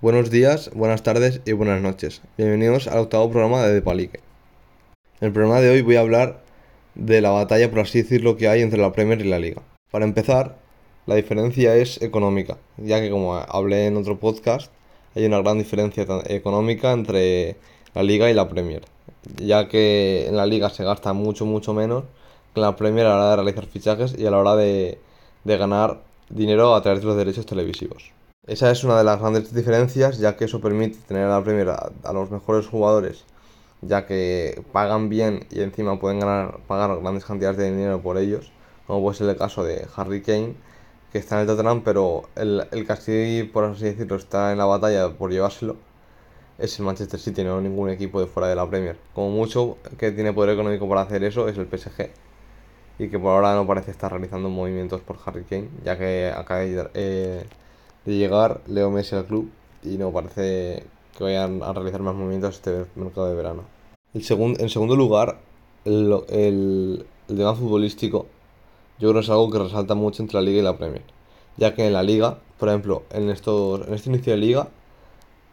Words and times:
Buenos 0.00 0.30
días, 0.30 0.70
buenas 0.74 1.02
tardes 1.02 1.40
y 1.44 1.50
buenas 1.50 1.82
noches. 1.82 2.22
Bienvenidos 2.36 2.86
al 2.86 2.98
octavo 2.98 3.28
programa 3.30 3.64
de 3.64 3.74
Depalique. 3.74 4.20
En 5.20 5.26
el 5.26 5.32
programa 5.32 5.60
de 5.60 5.70
hoy 5.70 5.82
voy 5.82 5.96
a 5.96 6.02
hablar 6.02 6.40
de 6.94 7.20
la 7.20 7.30
batalla, 7.30 7.68
por 7.68 7.80
así 7.80 8.02
decirlo, 8.02 8.36
que 8.36 8.46
hay 8.46 8.62
entre 8.62 8.78
la 8.78 8.92
Premier 8.92 9.20
y 9.20 9.28
la 9.28 9.40
Liga. 9.40 9.60
Para 9.90 10.04
empezar, 10.04 10.56
la 11.06 11.16
diferencia 11.16 11.74
es 11.74 12.00
económica, 12.00 12.58
ya 12.76 13.00
que 13.00 13.10
como 13.10 13.34
hablé 13.34 13.86
en 13.86 13.96
otro 13.96 14.20
podcast, 14.20 14.70
hay 15.16 15.24
una 15.26 15.40
gran 15.42 15.58
diferencia 15.58 16.06
económica 16.26 16.92
entre 16.92 17.56
la 17.92 18.04
Liga 18.04 18.30
y 18.30 18.34
la 18.34 18.48
Premier, 18.48 18.82
ya 19.36 19.66
que 19.66 20.28
en 20.28 20.36
la 20.36 20.46
Liga 20.46 20.70
se 20.70 20.84
gasta 20.84 21.12
mucho, 21.12 21.44
mucho 21.44 21.74
menos 21.74 22.04
que 22.54 22.60
en 22.60 22.62
la 22.62 22.76
Premier 22.76 23.06
a 23.06 23.08
la 23.08 23.16
hora 23.16 23.30
de 23.30 23.36
realizar 23.42 23.66
fichajes 23.66 24.14
y 24.16 24.24
a 24.26 24.30
la 24.30 24.38
hora 24.38 24.54
de, 24.54 25.00
de 25.42 25.56
ganar 25.56 26.02
dinero 26.30 26.76
a 26.76 26.82
través 26.82 27.00
de 27.00 27.06
los 27.08 27.16
derechos 27.16 27.46
televisivos. 27.46 28.12
Esa 28.48 28.70
es 28.70 28.82
una 28.82 28.96
de 28.96 29.04
las 29.04 29.20
grandes 29.20 29.52
diferencias, 29.52 30.16
ya 30.16 30.34
que 30.34 30.46
eso 30.46 30.58
permite 30.58 30.96
tener 31.06 31.24
a 31.24 31.38
la 31.38 31.44
Premier 31.44 31.68
a, 31.68 32.12
los 32.14 32.30
mejores 32.30 32.66
jugadores, 32.66 33.24
ya 33.82 34.06
que 34.06 34.62
pagan 34.72 35.10
bien 35.10 35.46
y 35.50 35.60
encima 35.60 36.00
pueden 36.00 36.20
ganar, 36.20 36.60
pagar 36.66 36.98
grandes 36.98 37.26
cantidades 37.26 37.58
de 37.58 37.70
dinero 37.70 38.00
por 38.00 38.16
ellos, 38.16 38.50
como 38.86 39.02
puede 39.02 39.18
ser 39.18 39.28
el 39.28 39.36
caso 39.36 39.64
de 39.64 39.86
Harry 39.94 40.22
Kane, 40.22 40.54
que 41.12 41.18
está 41.18 41.34
en 41.34 41.42
el 41.42 41.46
Tottenham, 41.46 41.82
pero 41.84 42.30
el, 42.36 42.66
el 42.72 42.86
que 42.86 43.50
por 43.52 43.64
así 43.64 43.84
decirlo, 43.84 44.16
está 44.16 44.50
en 44.50 44.56
la 44.56 44.64
batalla 44.64 45.10
por 45.10 45.30
llevárselo, 45.30 45.76
es 46.56 46.78
el 46.78 46.86
Manchester 46.86 47.20
City, 47.20 47.44
no 47.44 47.60
ningún 47.60 47.90
equipo 47.90 48.18
de 48.18 48.26
fuera 48.28 48.48
de 48.48 48.56
la 48.56 48.66
Premier. 48.66 48.96
Como 49.14 49.28
mucho 49.28 49.76
que 49.98 50.10
tiene 50.10 50.32
poder 50.32 50.54
económico 50.54 50.88
para 50.88 51.02
hacer 51.02 51.22
eso 51.22 51.48
es 51.48 51.58
el 51.58 51.66
PSG, 51.66 52.08
y 52.98 53.10
que 53.10 53.18
por 53.18 53.32
ahora 53.32 53.54
no 53.54 53.66
parece 53.66 53.90
estar 53.90 54.10
realizando 54.10 54.48
movimientos 54.48 55.02
por 55.02 55.18
Harry 55.26 55.44
Kane, 55.44 55.68
ya 55.84 55.98
que 55.98 56.32
de... 56.32 56.90
Eh, 56.94 57.44
de 58.08 58.16
llegar 58.16 58.62
Leo 58.66 58.90
Messi 58.90 59.14
al 59.14 59.26
club 59.26 59.50
y 59.82 59.98
no 59.98 60.10
parece 60.10 60.82
que 61.16 61.24
vayan 61.24 61.62
a 61.62 61.74
realizar 61.74 62.00
más 62.00 62.14
movimientos 62.14 62.54
este 62.54 62.86
mercado 62.96 63.28
de 63.28 63.34
verano. 63.34 63.64
El 64.14 64.22
en 64.58 64.68
segundo 64.70 64.96
lugar, 64.96 65.38
el, 65.84 67.04
tema 67.26 67.54
futbolístico 67.54 68.26
yo 68.98 69.10
creo 69.10 69.20
que 69.20 69.26
es 69.26 69.30
algo 69.30 69.50
que 69.50 69.58
resalta 69.58 69.94
mucho 69.94 70.22
entre 70.22 70.36
la 70.36 70.40
Liga 70.40 70.58
y 70.60 70.62
la 70.62 70.78
Premier. 70.78 71.02
Ya 71.58 71.74
que 71.74 71.86
en 71.86 71.92
la 71.92 72.02
Liga, 72.02 72.38
por 72.58 72.70
ejemplo, 72.70 73.02
en, 73.10 73.28
estos, 73.28 73.86
en 73.86 73.92
este 73.92 74.08
inicio 74.08 74.32
de 74.32 74.38
Liga, 74.38 74.68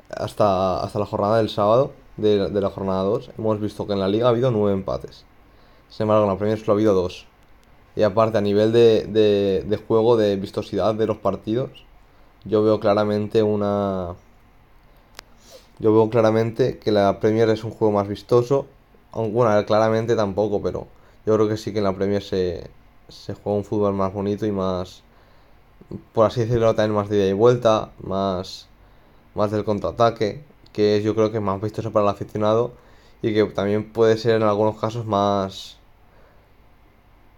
hasta, 0.10 0.82
hasta 0.82 0.98
la 0.98 1.06
jornada 1.06 1.38
del 1.38 1.50
sábado, 1.50 1.92
de, 2.16 2.50
la 2.50 2.70
jornada 2.70 3.04
2, 3.04 3.32
hemos 3.38 3.60
visto 3.60 3.86
que 3.86 3.94
en 3.94 4.00
la 4.00 4.08
Liga 4.08 4.28
ha 4.28 4.30
habido 4.30 4.50
9 4.50 4.74
empates. 4.74 5.26
Sin 5.90 6.04
embargo, 6.04 6.24
en 6.24 6.30
la 6.30 6.38
Premier 6.38 6.58
solo 6.58 6.72
ha 6.72 6.76
habido 6.76 6.94
2. 6.94 7.26
Y 7.98 8.04
aparte, 8.04 8.38
a 8.38 8.42
nivel 8.42 8.72
de 8.72 9.84
juego, 9.88 10.16
de 10.16 10.38
vistosidad 10.38 10.96
de 10.96 11.06
los 11.06 11.18
partidos, 11.18 11.86
yo 12.46 12.64
veo 12.64 12.80
claramente 12.80 13.44
una... 13.44 14.16
Yo 15.80 15.92
veo 15.94 16.10
claramente 16.10 16.78
que 16.78 16.92
la 16.92 17.20
Premier 17.20 17.50
es 17.50 17.64
un 17.64 17.72
juego 17.72 17.94
más 17.94 18.08
vistoso. 18.08 18.68
Aunque 19.12 19.34
bueno, 19.34 19.66
claramente 19.66 20.16
tampoco, 20.16 20.62
pero 20.62 20.88
yo 21.26 21.36
creo 21.36 21.48
que 21.50 21.58
sí 21.58 21.74
que 21.74 21.80
en 21.80 21.86
la 21.86 21.94
Premier 21.94 22.22
se, 22.22 22.70
se 23.10 23.34
juega 23.34 23.58
un 23.58 23.64
fútbol 23.64 23.94
más 23.94 24.14
bonito 24.14 24.46
y 24.46 24.52
más, 24.52 25.02
por 26.14 26.26
así 26.28 26.42
decirlo, 26.42 26.76
también 26.76 26.96
más 26.96 27.10
de 27.10 27.18
ida 27.18 27.28
y 27.28 27.34
vuelta, 27.34 27.92
más, 28.02 28.68
más 29.34 29.52
del 29.52 29.66
contraataque, 29.66 30.44
que 30.74 30.98
es 30.98 31.04
yo 31.04 31.16
creo 31.16 31.32
que 31.32 31.38
es 31.38 31.44
más 31.44 31.62
vistoso 31.62 31.92
para 31.92 32.04
el 32.04 32.10
aficionado 32.10 32.74
y 33.22 33.34
que 33.34 33.46
también 33.46 33.92
puede 33.92 34.18
ser 34.18 34.36
en 34.36 34.44
algunos 34.44 34.80
casos 34.80 35.06
más, 35.06 35.78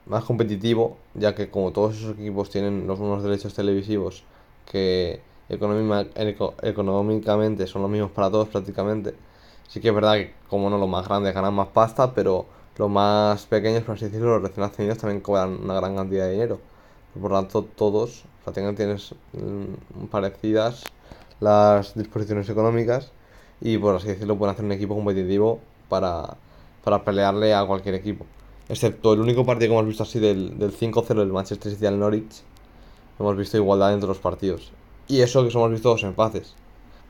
más 0.05 0.23
competitivo, 0.23 0.97
ya 1.13 1.35
que 1.35 1.49
como 1.49 1.71
todos 1.71 1.95
esos 1.95 2.17
equipos 2.17 2.49
tienen 2.49 2.87
los 2.87 2.99
mismos 2.99 3.23
derechos 3.23 3.53
televisivos 3.53 4.23
que 4.71 5.21
económicamente 5.49 7.67
son 7.67 7.81
los 7.81 7.91
mismos 7.91 8.11
para 8.11 8.29
todos 8.29 8.49
prácticamente. 8.49 9.13
Sí 9.67 9.81
que 9.81 9.89
es 9.89 9.95
verdad 9.95 10.15
que 10.15 10.33
como 10.49 10.69
no 10.69 10.77
los 10.77 10.89
más 10.89 11.07
grandes 11.07 11.33
ganan 11.33 11.53
más 11.53 11.69
pasta, 11.69 12.13
pero 12.13 12.45
los 12.77 12.89
más 12.89 13.45
pequeños, 13.45 13.83
por 13.83 13.95
así 13.95 14.05
decirlo, 14.05 14.39
los 14.39 14.43
recién 14.43 14.65
nacidos 14.65 14.97
también 14.97 15.21
cobran 15.21 15.59
una 15.63 15.75
gran 15.75 15.95
cantidad 15.95 16.25
de 16.25 16.31
dinero. 16.31 16.59
Por 17.19 17.31
lo 17.31 17.37
tanto, 17.37 17.63
todos 17.63 18.23
prácticamente 18.43 18.83
tienes 18.83 19.15
mm, 19.33 20.05
parecidas 20.05 20.83
las 21.39 21.95
disposiciones 21.95 22.49
económicas 22.49 23.11
y 23.61 23.77
por 23.77 23.95
así 23.95 24.07
decirlo 24.07 24.37
pueden 24.37 24.53
hacer 24.53 24.65
un 24.65 24.71
equipo 24.71 24.95
competitivo 24.95 25.59
para, 25.89 26.37
para 26.83 27.03
pelearle 27.03 27.53
a 27.53 27.65
cualquier 27.65 27.95
equipo. 27.95 28.25
Excepto 28.69 29.13
el 29.13 29.21
único 29.21 29.45
partido 29.45 29.69
que 29.69 29.75
hemos 29.75 29.87
visto 29.87 30.03
así 30.03 30.19
del, 30.19 30.59
del 30.59 30.71
5-0 30.71 31.15
del 31.15 31.31
Manchester 31.31 31.71
City 31.71 31.85
al 31.85 31.99
Norwich, 31.99 32.43
hemos 33.19 33.37
visto 33.37 33.57
igualdad 33.57 33.93
entre 33.93 34.07
los 34.07 34.19
partidos. 34.19 34.71
Y 35.07 35.21
eso 35.21 35.43
que 35.43 35.49
hemos 35.49 35.71
visto 35.71 35.89
dos 35.89 36.03
empates, 36.03 36.53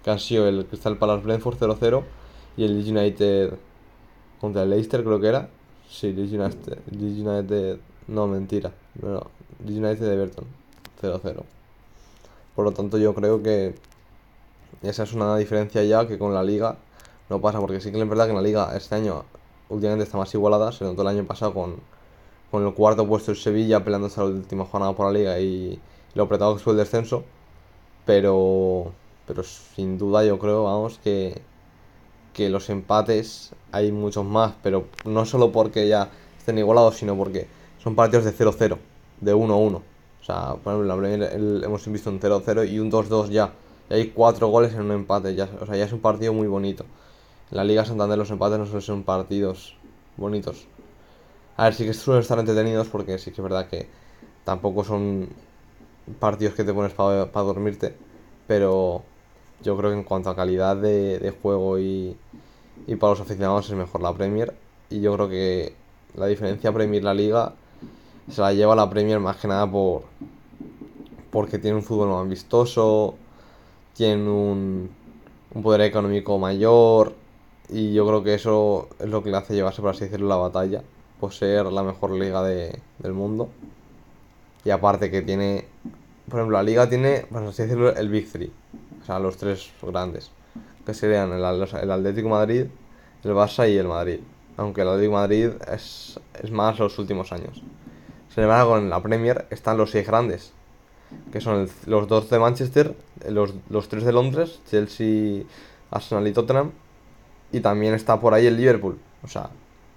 que 0.03 0.11
han 0.11 0.19
sido 0.19 0.47
el 0.47 0.65
Crystal 0.65 0.97
Palace 0.97 1.23
Brentford 1.23 1.57
0-0 1.57 2.03
y 2.57 2.63
el 2.63 2.75
Leeds 2.75 2.89
United 2.89 3.53
contra 4.39 4.63
el 4.63 4.69
Leicester 4.69 5.03
creo 5.03 5.19
que 5.19 5.27
era. 5.27 5.49
Sí, 5.89 6.11
Leeds 6.11 6.33
United, 6.33 6.79
United 6.91 7.79
no, 8.07 8.27
mentira, 8.27 8.71
no, 9.01 9.27
Leeds 9.65 9.79
United 9.79 10.11
Everton 10.11 10.45
0-0. 11.01 11.43
Por 12.55 12.65
lo 12.65 12.71
tanto 12.71 12.97
yo 12.97 13.13
creo 13.13 13.41
que 13.41 13.75
esa 14.81 15.03
es 15.03 15.13
una 15.13 15.35
diferencia 15.37 15.83
ya 15.83 16.07
que 16.07 16.17
con 16.17 16.33
la 16.33 16.43
liga 16.43 16.77
no 17.29 17.41
pasa, 17.41 17.59
porque 17.59 17.81
sí 17.81 17.91
que 17.91 17.99
es 17.99 18.09
verdad 18.09 18.25
que 18.25 18.31
en 18.31 18.37
la 18.37 18.41
liga 18.41 18.75
este 18.75 18.95
año 18.95 19.25
últimamente 19.69 20.05
está 20.05 20.17
más 20.17 20.33
igualada, 20.33 20.71
se 20.71 20.85
notó 20.85 21.01
el 21.01 21.09
año 21.09 21.25
pasado 21.25 21.53
con, 21.53 21.75
con 22.51 22.65
el 22.65 22.73
cuarto 22.73 23.07
puesto 23.07 23.31
el 23.31 23.37
Sevilla 23.37 23.83
peleando 23.83 24.07
hasta 24.07 24.21
la 24.21 24.29
última 24.29 24.65
jornada 24.65 24.93
por 24.93 25.07
la 25.07 25.11
liga 25.11 25.39
y 25.39 25.79
lo 26.15 26.23
apretado 26.23 26.55
que 26.55 26.63
fue 26.63 26.73
el 26.73 26.79
descenso. 26.79 27.23
Pero, 28.05 28.93
pero 29.25 29.43
sin 29.43 29.97
duda 29.97 30.23
yo 30.23 30.39
creo, 30.39 30.63
vamos, 30.63 30.99
que, 31.03 31.41
que 32.33 32.49
los 32.49 32.69
empates 32.69 33.51
hay 33.71 33.91
muchos 33.91 34.25
más, 34.25 34.53
pero 34.63 34.85
no 35.05 35.25
solo 35.25 35.51
porque 35.51 35.87
ya 35.87 36.09
estén 36.37 36.57
igualados, 36.57 36.97
sino 36.97 37.17
porque 37.17 37.47
son 37.83 37.95
partidos 37.95 38.25
de 38.25 38.33
0-0, 38.33 38.77
de 39.21 39.35
1-1. 39.35 39.75
O 39.75 39.81
sea, 40.23 40.55
por 40.63 40.73
ejemplo, 40.73 40.83
la 40.83 40.95
Premier 40.95 41.63
hemos 41.63 41.85
visto 41.91 42.09
un 42.09 42.19
0-0 42.19 42.69
y 42.69 42.79
un 42.79 42.91
2-2 42.91 43.29
ya. 43.29 43.53
Y 43.89 43.93
hay 43.93 44.07
4 44.09 44.47
goles 44.47 44.73
en 44.73 44.81
un 44.81 44.91
empate, 44.91 45.35
ya, 45.35 45.49
o 45.61 45.65
sea, 45.65 45.75
ya 45.75 45.85
es 45.85 45.93
un 45.93 45.99
partido 45.99 46.33
muy 46.33 46.47
bonito. 46.47 46.85
En 47.51 47.57
la 47.57 47.63
Liga 47.63 47.85
Santander 47.85 48.17
los 48.17 48.29
empates 48.31 48.59
no 48.59 48.65
suelen 48.65 48.81
ser 48.81 49.03
partidos 49.03 49.77
bonitos. 50.17 50.67
A 51.55 51.65
ver, 51.65 51.73
sí 51.73 51.85
que 51.85 51.93
suelen 51.93 52.21
estar 52.21 52.37
entretenidos 52.39 52.87
porque 52.87 53.17
sí 53.17 53.31
que 53.31 53.41
es 53.41 53.43
verdad 53.43 53.67
que 53.67 53.87
tampoco 54.43 54.83
son 54.83 55.29
partidos 56.19 56.55
que 56.55 56.63
te 56.63 56.73
pones 56.73 56.93
para 56.93 57.25
dormirte, 57.33 57.95
pero 58.47 59.03
yo 59.61 59.77
creo 59.77 59.91
que 59.91 59.97
en 59.97 60.03
cuanto 60.03 60.29
a 60.29 60.35
calidad 60.35 60.77
de, 60.77 61.33
juego 61.41 61.79
y, 61.79 62.15
y, 62.87 62.95
para 62.95 63.11
los 63.11 63.21
aficionados 63.21 63.69
es 63.69 63.75
mejor 63.75 64.01
la 64.01 64.13
Premier. 64.13 64.53
Y 64.89 65.01
yo 65.01 65.13
creo 65.13 65.29
que 65.29 65.75
la 66.15 66.27
diferencia 66.27 66.71
Premier-La 66.71 67.13
Liga 67.13 67.53
se 68.29 68.41
la 68.41 68.53
lleva 68.53 68.75
la 68.75 68.89
Premier 68.89 69.19
más 69.19 69.37
que 69.37 69.47
nada 69.47 69.69
por 69.69 70.03
porque 71.31 71.59
tiene 71.59 71.77
un 71.77 71.83
fútbol 71.83 72.09
más 72.09 72.27
vistoso, 72.27 73.15
tiene 73.93 74.29
un, 74.29 74.89
un 75.53 75.61
poder 75.61 75.81
económico 75.81 76.37
mayor 76.39 77.13
y 77.69 77.93
yo 77.93 78.07
creo 78.07 78.23
que 78.23 78.33
eso 78.33 78.87
es 78.99 79.07
lo 79.09 79.23
que 79.23 79.31
le 79.31 79.37
hace 79.37 79.53
llevarse, 79.53 79.81
por 79.81 79.91
así 79.91 80.05
decirlo, 80.05 80.27
la 80.27 80.37
batalla, 80.37 80.83
por 81.19 81.33
ser 81.33 81.65
la 81.65 81.83
mejor 81.83 82.11
liga 82.11 82.41
de, 82.43 82.79
del 82.99 83.13
mundo. 83.13 83.49
Y 84.63 84.69
aparte 84.69 85.11
que 85.11 85.21
tiene, 85.21 85.65
por 86.29 86.39
ejemplo, 86.39 86.57
la 86.57 86.63
liga 86.63 86.89
tiene, 86.89 87.25
por 87.31 87.43
así 87.43 87.63
decirlo, 87.63 87.95
el 87.95 88.09
Big 88.09 88.29
Three. 88.29 88.51
O 89.01 89.05
sea, 89.05 89.19
los 89.19 89.37
tres 89.37 89.71
grandes. 89.81 90.31
Que 90.85 90.93
serían 90.93 91.31
el, 91.31 91.41
el 91.41 91.91
Atlético 91.91 92.29
Madrid, 92.29 92.65
el 93.23 93.31
Barça 93.31 93.69
y 93.69 93.77
el 93.77 93.87
Madrid. 93.87 94.19
Aunque 94.57 94.81
el 94.81 94.89
Atlético 94.89 95.13
Madrid 95.13 95.51
es, 95.71 96.19
es 96.41 96.51
más 96.51 96.79
los 96.79 96.99
últimos 96.99 97.31
años. 97.31 97.63
Sin 98.33 98.43
embargo, 98.43 98.77
en 98.77 98.89
la 98.89 99.01
Premier 99.01 99.45
están 99.49 99.77
los 99.77 99.91
seis 99.91 100.05
grandes. 100.05 100.51
Que 101.31 101.39
son 101.39 101.69
los 101.85 102.07
dos 102.09 102.29
de 102.29 102.39
Manchester, 102.39 102.93
los, 103.29 103.53
los 103.69 103.87
tres 103.87 104.03
de 104.03 104.11
Londres, 104.11 104.59
Chelsea, 104.69 105.43
Arsenal 105.91 106.27
y 106.27 106.33
Tottenham. 106.33 106.71
Y 107.53 107.61
también 107.61 107.93
está 107.93 108.19
por 108.19 108.33
ahí 108.33 108.45
el 108.47 108.57
Liverpool. 108.57 108.99
O 109.23 109.27
sea, 109.29 109.49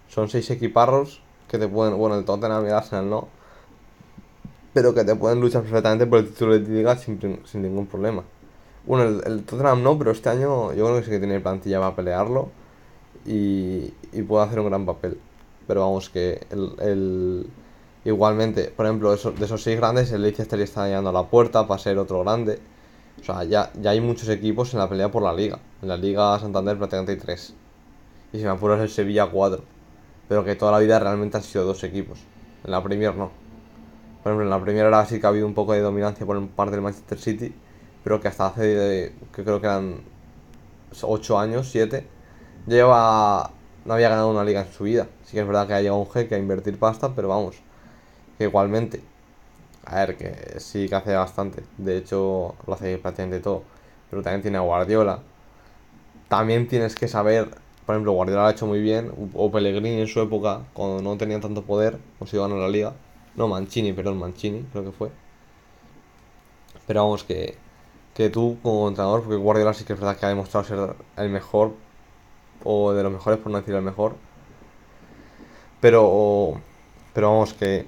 son 0.08 0.28
seis 0.28 0.48
equiparros 0.50 1.22
que 1.48 1.58
te 1.58 1.66
pueden. 1.66 1.98
Bueno, 1.98 2.16
el 2.16 2.24
Tottenham 2.24 2.64
y 2.64 2.68
el 2.68 2.74
Arsenal 2.74 3.10
no 3.10 3.39
pero 4.72 4.94
que 4.94 5.04
te 5.04 5.14
pueden 5.16 5.40
luchar 5.40 5.62
perfectamente 5.62 6.06
por 6.06 6.20
el 6.20 6.28
título 6.28 6.58
de 6.58 6.60
liga 6.60 6.96
sin, 6.96 7.40
sin 7.44 7.62
ningún 7.62 7.86
problema. 7.86 8.24
Bueno, 8.86 9.20
el, 9.24 9.44
Tottenham 9.44 9.82
no, 9.82 9.98
pero 9.98 10.10
este 10.10 10.28
año 10.28 10.72
yo 10.72 10.86
creo 10.86 10.96
que 10.98 11.04
sí 11.04 11.10
que 11.10 11.18
tiene 11.18 11.40
plantilla 11.40 11.80
para 11.80 11.94
pelearlo 11.94 12.48
y, 13.26 13.92
y 14.12 14.22
puede 14.22 14.44
hacer 14.44 14.60
un 14.60 14.66
gran 14.66 14.86
papel. 14.86 15.18
Pero 15.66 15.82
vamos, 15.82 16.08
que 16.08 16.46
el, 16.50 16.72
el 16.80 17.46
igualmente, 18.04 18.72
por 18.74 18.86
ejemplo, 18.86 19.10
de 19.14 19.44
esos 19.44 19.62
seis 19.62 19.76
grandes, 19.76 20.12
el 20.12 20.22
Leicester 20.22 20.58
está 20.60 20.86
llegando 20.86 21.10
a 21.10 21.12
la 21.12 21.24
puerta 21.24 21.66
para 21.66 21.78
ser 21.78 21.98
otro 21.98 22.20
grande. 22.20 22.58
O 23.20 23.24
sea, 23.24 23.44
ya, 23.44 23.70
ya 23.80 23.90
hay 23.90 24.00
muchos 24.00 24.28
equipos 24.28 24.72
en 24.72 24.80
la 24.80 24.88
pelea 24.88 25.10
por 25.10 25.22
la 25.22 25.32
liga. 25.34 25.58
En 25.82 25.88
la 25.88 25.96
Liga 25.96 26.38
Santander 26.38 26.78
prácticamente 26.78 27.12
hay 27.12 27.18
tres. 27.18 27.54
Y 28.32 28.38
si 28.38 28.44
me 28.44 28.50
apuras 28.50 28.80
el 28.80 28.88
Sevilla 28.88 29.26
cuatro. 29.26 29.62
Pero 30.28 30.44
que 30.44 30.54
toda 30.54 30.72
la 30.72 30.78
vida 30.78 30.98
realmente 30.98 31.36
han 31.36 31.42
sido 31.42 31.64
dos 31.64 31.84
equipos. 31.84 32.20
En 32.64 32.70
la 32.70 32.82
Premier 32.82 33.14
no. 33.14 33.30
Por 34.22 34.32
ejemplo, 34.32 34.44
en 34.44 34.50
la 34.50 34.60
primera 34.60 34.88
hora 34.88 35.06
sí 35.06 35.18
que 35.18 35.26
ha 35.26 35.30
habido 35.30 35.46
un 35.46 35.54
poco 35.54 35.72
de 35.72 35.80
dominancia 35.80 36.26
por 36.26 36.46
parte 36.48 36.72
del 36.72 36.82
Manchester 36.82 37.18
City, 37.18 37.54
pero 38.04 38.20
que 38.20 38.28
hasta 38.28 38.46
hace, 38.46 39.14
que 39.34 39.44
creo 39.44 39.60
que 39.60 39.66
eran 39.66 40.02
8 41.02 41.38
años, 41.38 41.70
7, 41.70 42.06
lleva, 42.66 43.50
no 43.84 43.94
había 43.94 44.10
ganado 44.10 44.30
una 44.30 44.44
liga 44.44 44.62
en 44.62 44.72
su 44.72 44.84
vida. 44.84 45.06
Sí 45.24 45.32
que 45.32 45.40
es 45.40 45.46
verdad 45.46 45.66
que 45.66 45.74
ha 45.74 45.80
llegado 45.80 45.98
un 45.98 46.10
jeque 46.10 46.34
a 46.34 46.38
invertir 46.38 46.78
pasta, 46.78 47.14
pero 47.14 47.28
vamos, 47.28 47.56
que 48.36 48.44
igualmente, 48.44 49.02
a 49.86 49.96
ver, 50.04 50.16
que 50.16 50.60
sí 50.60 50.88
que 50.88 50.94
hace 50.96 51.14
bastante, 51.14 51.62
de 51.78 51.96
hecho 51.96 52.56
lo 52.66 52.74
hace 52.74 52.98
prácticamente 52.98 53.40
todo, 53.40 53.62
pero 54.10 54.22
también 54.22 54.42
tiene 54.42 54.58
a 54.58 54.60
Guardiola. 54.60 55.20
También 56.28 56.68
tienes 56.68 56.94
que 56.94 57.08
saber, 57.08 57.48
por 57.86 57.94
ejemplo, 57.94 58.12
Guardiola 58.12 58.42
lo 58.42 58.48
ha 58.48 58.52
hecho 58.52 58.66
muy 58.66 58.80
bien, 58.82 59.12
o 59.34 59.50
Pellegrini 59.50 60.00
en 60.00 60.06
su 60.06 60.20
época, 60.20 60.60
cuando 60.74 61.02
no 61.02 61.16
tenía 61.16 61.40
tanto 61.40 61.62
poder, 61.62 61.98
consiguió 62.18 62.42
ganar 62.42 62.58
la 62.58 62.68
liga. 62.68 62.92
No, 63.34 63.48
Mancini, 63.48 63.92
perdón, 63.92 64.18
Mancini, 64.18 64.62
creo 64.72 64.84
que 64.84 64.92
fue. 64.92 65.10
Pero 66.86 67.04
vamos, 67.04 67.24
que, 67.24 67.56
que 68.14 68.30
tú 68.30 68.58
como 68.62 68.88
entrenador, 68.88 69.22
porque 69.22 69.36
Guardiola 69.36 69.74
sí 69.74 69.84
que 69.84 69.94
es 69.94 70.00
verdad 70.00 70.16
que 70.16 70.26
ha 70.26 70.30
demostrado 70.30 70.66
ser 70.66 70.96
el 71.16 71.30
mejor, 71.30 71.72
o 72.64 72.92
de 72.92 73.02
los 73.02 73.12
mejores, 73.12 73.40
por 73.40 73.52
no 73.52 73.58
decir 73.58 73.74
el 73.74 73.82
mejor. 73.82 74.16
Pero, 75.80 76.60
pero 77.14 77.30
vamos, 77.30 77.54
que 77.54 77.86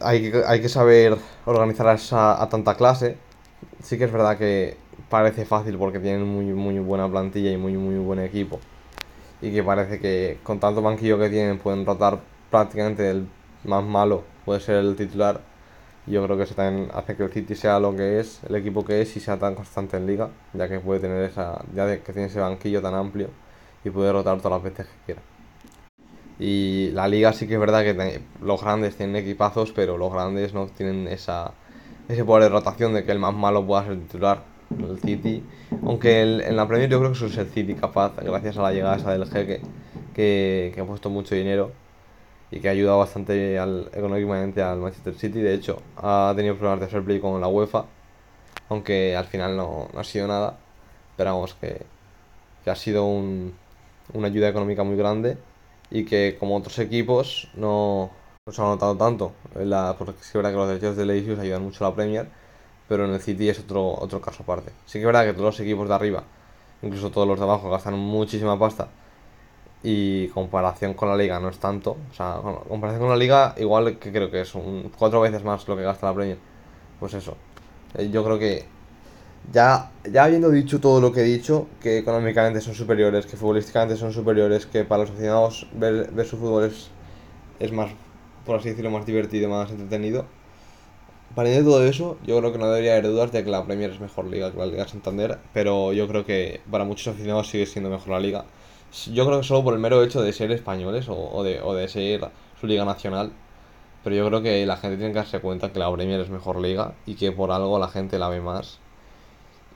hay, 0.00 0.32
hay 0.46 0.60
que 0.60 0.68
saber 0.68 1.16
organizar 1.44 1.86
a, 1.88 2.42
a 2.42 2.48
tanta 2.48 2.76
clase. 2.76 3.16
Sí 3.82 3.98
que 3.98 4.04
es 4.04 4.12
verdad 4.12 4.38
que 4.38 4.76
parece 5.10 5.44
fácil 5.44 5.78
porque 5.78 6.00
tienen 6.00 6.26
muy, 6.26 6.46
muy 6.46 6.78
buena 6.78 7.08
plantilla 7.08 7.50
y 7.52 7.56
muy, 7.56 7.74
muy 7.74 7.96
buen 7.96 8.20
equipo. 8.20 8.60
Y 9.42 9.52
que 9.52 9.62
parece 9.62 10.00
que 10.00 10.38
con 10.42 10.60
tanto 10.60 10.82
banquillo 10.82 11.18
que 11.18 11.30
tienen 11.30 11.58
pueden 11.58 11.86
rotar 11.86 12.20
prácticamente 12.50 13.10
el 13.10 13.28
más 13.64 13.84
malo, 13.84 14.24
puede 14.44 14.60
ser 14.60 14.76
el 14.76 14.96
titular 14.96 15.40
yo 16.06 16.22
creo 16.22 16.36
que 16.36 16.42
eso 16.42 16.54
también 16.54 16.90
hace 16.92 17.16
que 17.16 17.22
el 17.24 17.32
City 17.32 17.54
sea 17.54 17.80
lo 17.80 17.96
que 17.96 18.20
es, 18.20 18.40
el 18.46 18.54
equipo 18.56 18.84
que 18.84 19.00
es 19.00 19.16
y 19.16 19.20
sea 19.20 19.38
tan 19.38 19.54
constante 19.54 19.96
en 19.96 20.06
liga, 20.06 20.28
ya 20.52 20.68
que 20.68 20.78
puede 20.78 21.00
tener 21.00 21.24
esa, 21.24 21.64
ya 21.74 21.86
que 22.02 22.12
tiene 22.12 22.28
ese 22.28 22.40
banquillo 22.40 22.82
tan 22.82 22.94
amplio 22.94 23.28
y 23.84 23.90
puede 23.90 24.12
rotar 24.12 24.38
todas 24.38 24.62
las 24.62 24.62
veces 24.62 24.86
que 24.86 25.04
quiera. 25.06 25.22
Y 26.38 26.90
la 26.92 27.08
liga 27.08 27.32
sí 27.32 27.46
que 27.46 27.54
es 27.54 27.60
verdad 27.60 27.82
que 27.84 28.20
los 28.42 28.60
grandes 28.60 28.96
tienen 28.96 29.16
equipazos, 29.16 29.72
pero 29.72 29.96
los 29.96 30.12
grandes 30.12 30.52
no 30.52 30.66
tienen 30.66 31.08
esa, 31.08 31.52
ese 32.08 32.24
poder 32.24 32.44
de 32.44 32.48
rotación 32.50 32.92
de 32.92 33.04
que 33.04 33.12
el 33.12 33.18
más 33.18 33.34
malo 33.34 33.64
pueda 33.66 33.84
ser 33.84 33.98
titular, 33.98 34.42
el 34.78 34.98
City. 35.00 35.42
Aunque 35.84 36.20
en 36.20 36.56
la 36.56 36.68
Premier 36.68 36.90
yo 36.90 36.98
creo 36.98 37.12
que 37.12 37.26
es 37.26 37.38
el 37.38 37.48
City 37.48 37.74
capaz, 37.74 38.14
gracias 38.16 38.58
a 38.58 38.62
la 38.62 38.72
llegada 38.72 39.16
del 39.16 39.26
jeque, 39.30 39.62
que, 40.12 40.72
que 40.74 40.80
ha 40.82 40.84
puesto 40.84 41.08
mucho 41.08 41.34
dinero 41.34 41.72
y 42.54 42.60
que 42.60 42.68
ha 42.68 42.70
ayudado 42.70 42.98
bastante 42.98 43.58
al, 43.58 43.90
económicamente 43.92 44.62
al 44.62 44.78
Manchester 44.78 45.14
City. 45.14 45.40
De 45.40 45.54
hecho, 45.54 45.82
ha 45.96 46.32
tenido 46.36 46.54
problemas 46.54 46.80
de 46.80 46.86
fair 46.86 47.04
play 47.04 47.18
con 47.18 47.40
la 47.40 47.48
UEFA, 47.48 47.86
aunque 48.68 49.16
al 49.16 49.24
final 49.24 49.56
no, 49.56 49.88
ha 49.96 50.04
sido 50.04 50.28
nada. 50.28 50.56
Pero 51.16 51.34
vamos, 51.34 51.54
que, 51.54 51.82
que 52.62 52.70
ha 52.70 52.76
sido 52.76 53.06
un, 53.06 53.54
una 54.12 54.28
ayuda 54.28 54.48
económica 54.48 54.84
muy 54.84 54.96
grande 54.96 55.36
y 55.90 56.04
que 56.04 56.36
como 56.38 56.56
otros 56.56 56.78
equipos 56.78 57.48
no, 57.54 58.10
se 58.48 58.62
ha 58.62 58.66
notado 58.66 58.96
tanto. 58.96 59.32
La, 59.56 59.96
porque 59.98 60.20
es 60.20 60.32
verdad 60.32 60.50
que 60.50 60.56
los 60.56 60.68
derechos 60.68 60.96
de 60.96 61.06
Leisius 61.06 61.40
ayudan 61.40 61.62
mucho 61.62 61.84
a 61.84 61.90
la 61.90 61.96
Premier, 61.96 62.28
pero 62.88 63.04
en 63.04 63.14
el 63.14 63.20
City 63.20 63.48
es 63.48 63.58
otro, 63.58 63.94
otro 63.98 64.20
caso 64.20 64.44
aparte. 64.44 64.70
Sí 64.86 64.94
que 64.94 65.00
es 65.00 65.06
verdad 65.06 65.24
que 65.24 65.32
todos 65.32 65.46
los 65.46 65.60
equipos 65.60 65.88
de 65.88 65.94
arriba, 65.94 66.22
incluso 66.82 67.10
todos 67.10 67.26
los 67.26 67.38
de 67.38 67.44
abajo, 67.44 67.68
gastan 67.68 67.94
muchísima 67.98 68.56
pasta 68.56 68.88
y 69.84 70.28
comparación 70.28 70.94
con 70.94 71.10
la 71.10 71.16
liga 71.16 71.38
no 71.38 71.50
es 71.50 71.58
tanto. 71.58 71.98
O 72.10 72.14
sea, 72.14 72.40
comparación 72.66 73.02
con 73.02 73.10
la 73.10 73.16
liga, 73.16 73.54
igual 73.58 73.98
que 73.98 74.10
creo 74.10 74.30
que 74.30 74.40
es 74.40 74.54
un 74.54 74.90
cuatro 74.98 75.20
veces 75.20 75.44
más 75.44 75.68
lo 75.68 75.76
que 75.76 75.82
gasta 75.82 76.06
la 76.08 76.14
Premier. 76.14 76.38
Pues 76.98 77.12
eso. 77.12 77.36
Eh, 77.94 78.08
yo 78.10 78.24
creo 78.24 78.38
que 78.38 78.64
ya, 79.52 79.92
ya 80.10 80.24
habiendo 80.24 80.50
dicho 80.50 80.80
todo 80.80 81.02
lo 81.02 81.12
que 81.12 81.20
he 81.20 81.24
dicho, 81.24 81.66
que 81.82 81.98
económicamente 81.98 82.62
son 82.62 82.74
superiores, 82.74 83.26
que 83.26 83.36
futbolísticamente 83.36 83.96
son 83.96 84.10
superiores, 84.12 84.64
que 84.64 84.84
para 84.84 85.02
los 85.02 85.10
aficionados 85.10 85.68
ver, 85.74 86.10
ver 86.12 86.26
su 86.26 86.38
fútbol 86.38 86.64
es, 86.64 86.88
es 87.60 87.70
más, 87.70 87.90
por 88.46 88.56
así 88.58 88.70
decirlo, 88.70 88.90
más 88.90 89.04
divertido, 89.04 89.50
más 89.50 89.70
entretenido. 89.70 90.24
Para 91.34 91.50
de 91.50 91.62
todo 91.62 91.84
eso, 91.84 92.16
yo 92.24 92.38
creo 92.38 92.52
que 92.52 92.58
no 92.58 92.68
debería 92.68 92.92
haber 92.92 93.08
dudas 93.08 93.32
de 93.32 93.44
que 93.44 93.50
la 93.50 93.66
Premier 93.66 93.90
es 93.90 94.00
mejor 94.00 94.26
liga 94.26 94.50
que 94.50 94.58
la 94.58 94.66
Liga 94.66 94.88
Santander, 94.88 95.38
pero 95.52 95.92
yo 95.92 96.08
creo 96.08 96.24
que 96.24 96.62
para 96.70 96.84
muchos 96.84 97.08
aficionados 97.08 97.48
sigue 97.48 97.66
siendo 97.66 97.90
mejor 97.90 98.08
la 98.10 98.20
liga 98.20 98.44
yo 99.12 99.26
creo 99.26 99.40
que 99.40 99.46
solo 99.46 99.64
por 99.64 99.74
el 99.74 99.80
mero 99.80 100.02
hecho 100.02 100.22
de 100.22 100.32
ser 100.32 100.52
españoles 100.52 101.06
o, 101.08 101.42
de, 101.42 101.60
o 101.60 101.74
de 101.74 101.88
ser 101.88 102.30
su 102.60 102.66
liga 102.66 102.84
nacional. 102.84 103.32
Pero 104.04 104.16
yo 104.16 104.26
creo 104.28 104.42
que 104.42 104.66
la 104.66 104.76
gente 104.76 104.98
tiene 104.98 105.12
que 105.12 105.18
darse 105.18 105.40
cuenta 105.40 105.72
que 105.72 105.78
la 105.78 105.90
Premier 105.92 106.20
es 106.20 106.30
mejor 106.30 106.60
liga 106.60 106.94
y 107.06 107.14
que 107.14 107.32
por 107.32 107.50
algo 107.50 107.78
la 107.78 107.88
gente 107.88 108.18
la 108.18 108.28
ve 108.28 108.40
más. 108.40 108.78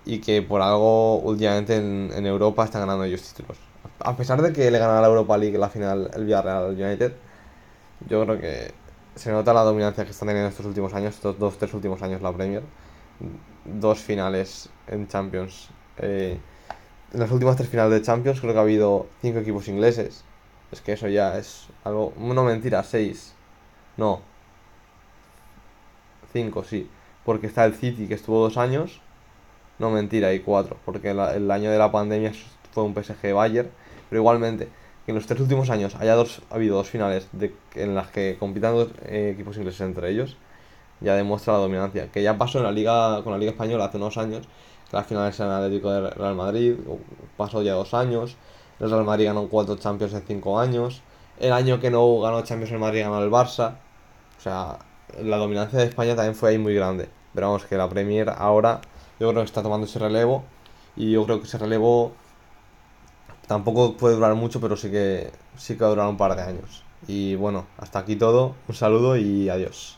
Y 0.04 0.20
que 0.20 0.42
por 0.42 0.62
algo 0.62 1.18
últimamente 1.18 1.76
en, 1.76 2.26
Europa 2.26 2.64
están 2.64 2.82
ganando 2.82 3.04
ellos 3.04 3.22
títulos. 3.22 3.58
A 4.00 4.16
pesar 4.16 4.42
de 4.42 4.52
que 4.52 4.70
le 4.70 4.78
ganara 4.78 5.00
la 5.00 5.08
Europa 5.08 5.36
League 5.38 5.58
la 5.58 5.68
final 5.70 6.10
el 6.14 6.24
Villarreal 6.24 6.64
al 6.66 6.80
United, 6.80 7.12
yo 8.08 8.24
creo 8.24 8.38
que 8.38 8.72
se 9.14 9.32
nota 9.32 9.52
la 9.52 9.62
dominancia 9.62 10.04
que 10.04 10.10
están 10.10 10.28
teniendo 10.28 10.50
estos 10.50 10.66
últimos 10.66 10.94
años, 10.94 11.14
estos 11.14 11.38
dos, 11.38 11.58
tres 11.58 11.74
últimos 11.74 12.02
años 12.02 12.22
la 12.22 12.32
Premier. 12.32 12.62
Dos 13.64 13.98
finales 14.00 14.68
en 14.86 15.08
Champions. 15.08 15.68
Eh, 15.98 16.38
en 17.12 17.20
las 17.20 17.30
últimas 17.30 17.56
tres 17.56 17.68
finales 17.68 17.92
de 17.92 18.02
Champions 18.02 18.40
creo 18.40 18.52
que 18.52 18.58
ha 18.58 18.62
habido 18.62 19.06
cinco 19.22 19.38
equipos 19.38 19.68
ingleses. 19.68 20.24
Es 20.70 20.80
que 20.80 20.92
eso 20.92 21.08
ya 21.08 21.38
es 21.38 21.68
algo... 21.84 22.12
No, 22.18 22.44
mentira, 22.44 22.82
seis. 22.82 23.34
No. 23.96 24.20
Cinco, 26.32 26.64
sí. 26.64 26.88
Porque 27.24 27.46
está 27.46 27.64
el 27.64 27.74
City, 27.74 28.06
que 28.06 28.14
estuvo 28.14 28.40
dos 28.40 28.58
años. 28.58 29.00
No, 29.78 29.90
mentira, 29.90 30.28
hay 30.28 30.40
cuatro. 30.40 30.76
Porque 30.84 31.10
el 31.10 31.50
año 31.50 31.70
de 31.70 31.78
la 31.78 31.90
pandemia 31.90 32.32
fue 32.72 32.82
un 32.82 32.94
PSG 32.94 33.32
Bayern. 33.32 33.70
Pero 34.10 34.20
igualmente, 34.20 34.68
que 35.06 35.12
en 35.12 35.14
los 35.14 35.26
tres 35.26 35.40
últimos 35.40 35.70
años 35.70 35.94
haya 35.96 36.14
dos, 36.14 36.42
ha 36.50 36.56
habido 36.56 36.76
dos 36.76 36.90
finales 36.90 37.28
de, 37.32 37.54
en 37.74 37.94
las 37.94 38.08
que 38.08 38.36
compitan 38.38 38.74
dos 38.74 38.90
eh, 39.06 39.30
equipos 39.34 39.56
ingleses 39.56 39.80
entre 39.80 40.10
ellos, 40.10 40.36
ya 41.00 41.14
demuestra 41.14 41.54
la 41.54 41.60
dominancia. 41.60 42.10
Que 42.12 42.22
ya 42.22 42.36
pasó 42.36 42.58
en 42.58 42.64
la 42.64 42.72
liga 42.72 43.22
con 43.22 43.32
la 43.32 43.38
Liga 43.38 43.52
Española 43.52 43.86
hace 43.86 43.96
unos 43.96 44.18
años 44.18 44.48
las 44.92 45.06
finales 45.06 45.38
en 45.40 45.46
el 45.46 45.52
Atlético 45.52 45.90
de 45.90 46.10
Real 46.10 46.34
Madrid, 46.34 46.76
pasó 47.36 47.62
ya 47.62 47.74
dos 47.74 47.94
años. 47.94 48.36
El 48.80 48.90
Real 48.90 49.04
Madrid 49.04 49.26
ganó 49.26 49.48
cuatro 49.48 49.76
Champions 49.76 50.14
en 50.14 50.22
cinco 50.26 50.58
años. 50.58 51.02
El 51.38 51.52
año 51.52 51.80
que 51.80 51.90
no 51.90 52.20
ganó 52.20 52.42
Champions 52.42 52.72
el 52.72 52.78
Madrid 52.78 53.02
ganó 53.02 53.22
el 53.22 53.30
Barça. 53.30 53.76
O 54.38 54.40
sea, 54.40 54.78
la 55.22 55.36
dominancia 55.36 55.78
de 55.78 55.86
España 55.86 56.14
también 56.16 56.34
fue 56.34 56.50
ahí 56.50 56.58
muy 56.58 56.74
grande. 56.74 57.08
Pero 57.34 57.48
vamos, 57.48 57.64
que 57.64 57.76
la 57.76 57.88
Premier 57.88 58.30
ahora 58.30 58.80
yo 59.20 59.28
creo 59.30 59.42
que 59.42 59.46
está 59.46 59.62
tomando 59.62 59.86
ese 59.86 59.98
relevo. 59.98 60.44
Y 60.96 61.12
yo 61.12 61.24
creo 61.24 61.40
que 61.40 61.46
ese 61.46 61.58
relevo 61.58 62.12
tampoco 63.46 63.96
puede 63.96 64.14
durar 64.16 64.34
mucho, 64.34 64.60
pero 64.60 64.76
sí 64.76 64.90
que, 64.90 65.30
sí 65.56 65.74
que 65.74 65.80
va 65.80 65.86
a 65.88 65.90
durar 65.90 66.08
un 66.08 66.16
par 66.16 66.34
de 66.34 66.42
años. 66.42 66.84
Y 67.06 67.34
bueno, 67.36 67.66
hasta 67.78 68.00
aquí 68.00 68.16
todo. 68.16 68.54
Un 68.68 68.74
saludo 68.74 69.16
y 69.16 69.48
adiós. 69.48 69.97